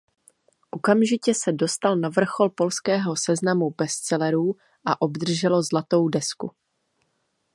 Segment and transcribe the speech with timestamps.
[0.71, 6.51] Okamžitě se dostal na vrchol polského seznamu bestsellerů a obdrželo zlatou desku.